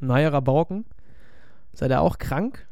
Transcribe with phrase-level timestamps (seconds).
[0.00, 0.84] Naja, Rabauken,
[1.72, 2.66] seid ihr auch krank?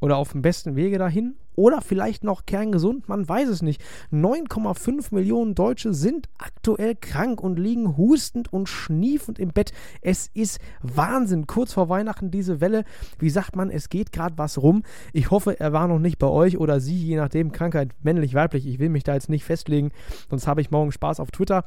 [0.00, 1.34] Oder auf dem besten Wege dahin?
[1.56, 3.06] Oder vielleicht noch kerngesund?
[3.06, 3.82] Man weiß es nicht.
[4.10, 9.72] 9,5 Millionen Deutsche sind aktuell krank und liegen hustend und schniefend im Bett.
[10.00, 11.46] Es ist Wahnsinn.
[11.46, 12.84] Kurz vor Weihnachten diese Welle.
[13.18, 14.84] Wie sagt man, es geht gerade was rum.
[15.12, 18.66] Ich hoffe, er war noch nicht bei euch oder sie, je nachdem, Krankheit, männlich, weiblich.
[18.66, 19.92] Ich will mich da jetzt nicht festlegen,
[20.30, 21.64] sonst habe ich morgen Spaß auf Twitter.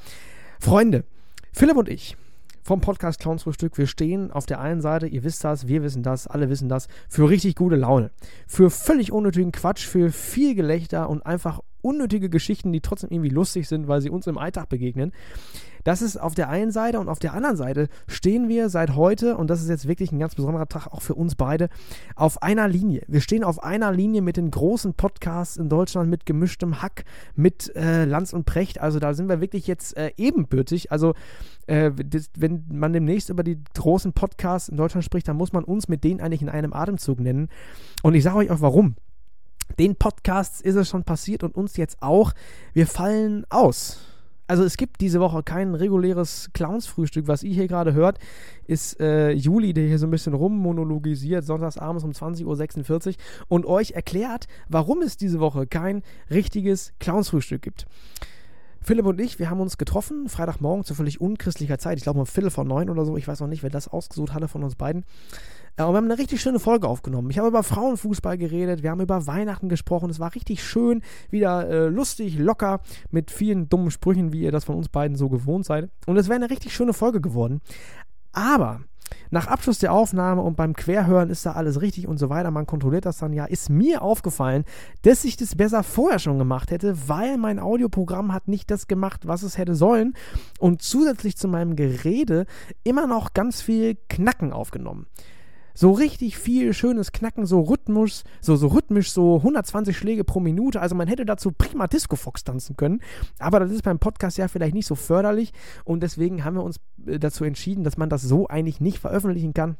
[0.59, 1.03] Freunde,
[1.51, 2.17] Philipp und ich
[2.63, 3.77] vom Podcast Clowns Frühstück.
[3.77, 6.87] Wir stehen auf der einen Seite, ihr wisst das, wir wissen das, alle wissen das,
[7.09, 8.11] für richtig gute Laune.
[8.47, 13.67] Für völlig unnötigen Quatsch, für viel Gelächter und einfach unnötige Geschichten, die trotzdem irgendwie lustig
[13.67, 15.11] sind, weil sie uns im Alltag begegnen.
[15.83, 19.35] Das ist auf der einen Seite und auf der anderen Seite stehen wir seit heute,
[19.35, 21.69] und das ist jetzt wirklich ein ganz besonderer Tag auch für uns beide,
[22.15, 23.01] auf einer Linie.
[23.07, 27.03] Wir stehen auf einer Linie mit den großen Podcasts in Deutschland, mit gemischtem Hack,
[27.35, 28.79] mit äh, Lanz und Precht.
[28.79, 30.91] Also da sind wir wirklich jetzt äh, ebenbürtig.
[30.91, 31.15] Also
[31.67, 35.65] äh, das, wenn man demnächst über die großen Podcasts in Deutschland spricht, dann muss man
[35.65, 37.49] uns mit denen eigentlich in einem Atemzug nennen.
[38.03, 38.95] Und ich sage euch auch warum.
[39.79, 42.33] Den Podcasts ist es schon passiert und uns jetzt auch.
[42.73, 43.99] Wir fallen aus.
[44.45, 47.27] Also es gibt diese Woche kein reguläres Clowns-Frühstück.
[47.27, 48.19] Was ihr hier gerade hört,
[48.67, 53.15] ist äh, Juli, der hier so ein bisschen rummonologisiert, sonntagsabends um 20.46 Uhr
[53.47, 57.85] und euch erklärt, warum es diese Woche kein richtiges Clowns-Frühstück gibt.
[58.81, 61.97] Philipp und ich, wir haben uns getroffen, Freitagmorgen zu völlig unchristlicher Zeit.
[61.97, 63.15] Ich glaube um Viertel vor neun oder so.
[63.15, 65.05] Ich weiß noch nicht, wer das ausgesucht hatte von uns beiden.
[65.77, 67.31] Ja, und wir haben eine richtig schöne Folge aufgenommen.
[67.31, 70.11] Ich habe über Frauenfußball geredet, wir haben über Weihnachten gesprochen.
[70.11, 71.01] Es war richtig schön,
[71.31, 75.29] wieder äh, lustig, locker, mit vielen dummen Sprüchen, wie ihr das von uns beiden so
[75.29, 75.89] gewohnt seid.
[76.05, 77.59] Und es wäre eine richtig schöne Folge geworden.
[78.33, 78.81] Aber
[79.31, 82.67] nach Abschluss der Aufnahme und beim Querhören ist da alles richtig und so weiter, man
[82.67, 84.65] kontrolliert das dann ja, ist mir aufgefallen,
[85.01, 89.27] dass ich das besser vorher schon gemacht hätte, weil mein Audioprogramm hat nicht das gemacht,
[89.27, 90.13] was es hätte sollen
[90.59, 92.45] und zusätzlich zu meinem Gerede
[92.83, 95.07] immer noch ganz viel Knacken aufgenommen
[95.73, 100.81] so richtig viel schönes Knacken, so rhythmisch, so, so rhythmisch, so 120 Schläge pro Minute.
[100.81, 103.01] Also man hätte dazu prima Disco Fox tanzen können.
[103.39, 105.53] Aber das ist beim Podcast ja vielleicht nicht so förderlich.
[105.83, 109.53] Und deswegen haben wir uns äh, dazu entschieden, dass man das so eigentlich nicht veröffentlichen
[109.53, 109.77] kann.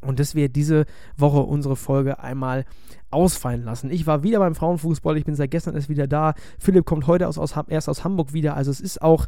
[0.00, 0.86] Und dass wir diese
[1.16, 2.64] Woche unsere Folge einmal
[3.10, 3.90] ausfallen lassen.
[3.90, 6.34] Ich war wieder beim Frauenfußball, ich bin seit gestern erst wieder da.
[6.58, 8.54] Philipp kommt heute aus, aus, erst aus Hamburg wieder.
[8.54, 9.26] Also es ist auch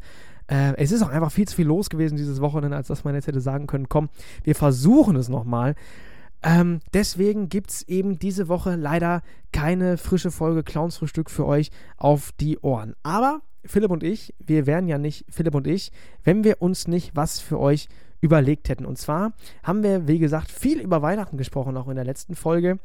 [0.50, 3.14] äh, es ist auch einfach viel zu viel los gewesen dieses Wochenende, als dass man
[3.14, 4.10] jetzt hätte sagen können, komm,
[4.42, 5.75] wir versuchen es nochmal.
[6.42, 9.22] Ähm, deswegen gibt es eben diese Woche leider
[9.53, 12.94] keine frische Folge Clownsfrühstück für euch auf die Ohren.
[13.03, 15.92] Aber Philipp und ich, wir wären ja nicht Philipp und ich,
[16.25, 17.88] wenn wir uns nicht was für euch
[18.20, 18.84] überlegt hätten.
[18.86, 19.32] Und zwar
[19.62, 22.78] haben wir, wie gesagt, viel über Weihnachten gesprochen, auch in der letzten Folge.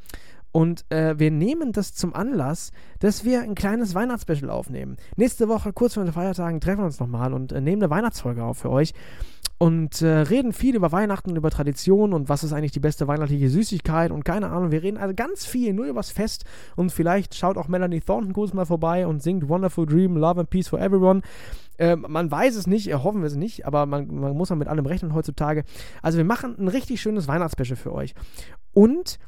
[0.56, 4.96] Und äh, wir nehmen das zum Anlass, dass wir ein kleines Weihnachtsspecial aufnehmen.
[5.18, 8.42] Nächste Woche, kurz vor den Feiertagen, treffen wir uns nochmal und äh, nehmen eine Weihnachtsfolge
[8.42, 8.94] auf für euch.
[9.58, 13.50] Und äh, reden viel über Weihnachten, über Tradition und was ist eigentlich die beste weihnachtliche
[13.50, 14.72] Süßigkeit und keine Ahnung.
[14.72, 16.46] Wir reden also ganz viel nur übers Fest
[16.78, 20.50] und vielleicht schaut auch Melanie Thornton kurz mal vorbei und singt Wonderful Dream, Love and
[20.50, 21.22] Peace for Everyone.
[21.80, 24.70] Ähm, man weiß es nicht, hoffen wir es nicht, aber man, man muss ja mit
[24.70, 25.66] allem rechnen heutzutage.
[26.02, 28.16] Also wir machen ein richtig schönes Weihnachtsspecial für euch.
[28.72, 29.20] Und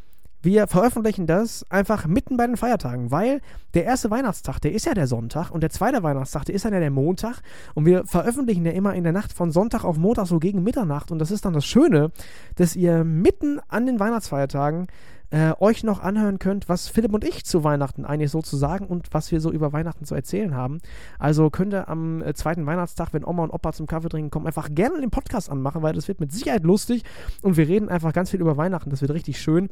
[0.41, 3.41] wir veröffentlichen das einfach mitten bei den Feiertagen, weil
[3.73, 6.69] der erste Weihnachtstag, der ist ja der Sonntag und der zweite Weihnachtstag, der ist ja
[6.69, 7.41] der Montag
[7.73, 11.11] und wir veröffentlichen ja immer in der Nacht von Sonntag auf Montag so gegen Mitternacht
[11.11, 12.11] und das ist dann das Schöne,
[12.55, 14.87] dass ihr mitten an den Weihnachtsfeiertagen
[15.29, 18.85] äh, euch noch anhören könnt, was Philipp und ich zu Weihnachten eigentlich so zu sagen
[18.85, 20.79] und was wir so über Weihnachten zu erzählen haben.
[21.19, 24.47] Also könnt ihr am äh, zweiten Weihnachtstag, wenn Oma und Opa zum Kaffee trinken kommen,
[24.47, 27.03] einfach gerne den Podcast anmachen, weil das wird mit Sicherheit lustig
[27.41, 28.89] und wir reden einfach ganz viel über Weihnachten.
[28.89, 29.69] Das wird richtig schön.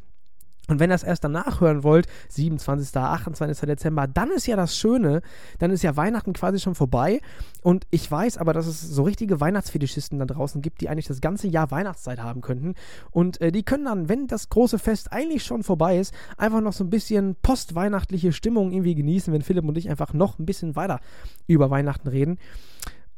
[0.68, 3.66] Und wenn ihr das erst danach hören wollt, 27., 28.
[3.66, 5.22] Dezember, dann ist ja das Schöne,
[5.58, 7.20] dann ist ja Weihnachten quasi schon vorbei.
[7.62, 11.20] Und ich weiß aber, dass es so richtige Weihnachtsfetischisten da draußen gibt, die eigentlich das
[11.20, 12.74] ganze Jahr Weihnachtszeit haben könnten.
[13.10, 16.72] Und äh, die können dann, wenn das große Fest eigentlich schon vorbei ist, einfach noch
[16.72, 20.76] so ein bisschen postweihnachtliche Stimmung irgendwie genießen, wenn Philipp und ich einfach noch ein bisschen
[20.76, 21.00] weiter
[21.46, 22.38] über Weihnachten reden.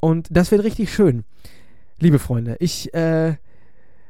[0.00, 1.24] Und das wird richtig schön.
[1.98, 3.36] Liebe Freunde, ich äh,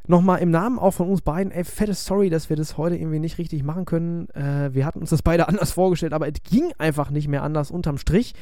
[0.08, 3.18] Nochmal im Namen auch von uns beiden, ey, fette Sorry, dass wir das heute irgendwie
[3.18, 4.30] nicht richtig machen können.
[4.30, 7.71] Äh, wir hatten uns das beide anders vorgestellt, aber es ging einfach nicht mehr anders
[7.71, 8.34] unterm Strich.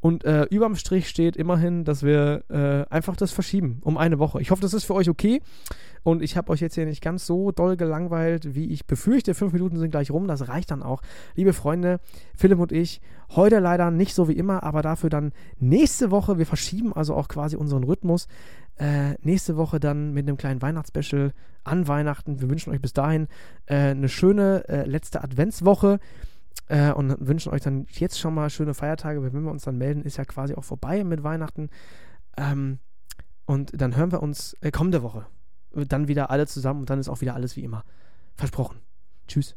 [0.00, 4.40] Und äh, überm Strich steht immerhin, dass wir äh, einfach das verschieben um eine Woche.
[4.40, 5.42] Ich hoffe, das ist für euch okay.
[6.02, 9.34] Und ich habe euch jetzt hier nicht ganz so doll gelangweilt, wie ich befürchte.
[9.34, 11.02] Fünf Minuten sind gleich rum, das reicht dann auch.
[11.34, 12.00] Liebe Freunde,
[12.34, 16.38] Philipp und ich, heute leider nicht so wie immer, aber dafür dann nächste Woche.
[16.38, 18.28] Wir verschieben also auch quasi unseren Rhythmus.
[18.78, 21.32] Äh, nächste Woche dann mit einem kleinen Weihnachtsspecial
[21.64, 22.40] an Weihnachten.
[22.40, 23.28] Wir wünschen euch bis dahin
[23.66, 26.00] äh, eine schöne äh, letzte Adventswoche
[26.68, 29.22] äh, und wünschen euch dann jetzt schon mal schöne Feiertage.
[29.22, 31.68] Wenn wir uns dann melden, ist ja quasi auch vorbei mit Weihnachten.
[32.36, 32.78] Ähm,
[33.44, 35.26] und dann hören wir uns äh, kommende Woche.
[35.72, 37.84] dann wieder alle zusammen und dann ist auch wieder alles wie immer.
[38.36, 38.78] Versprochen.
[39.26, 39.56] Tschüss.